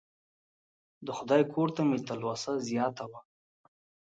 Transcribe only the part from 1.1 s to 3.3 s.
خدای کور ته مې تلوسه زیاته وه.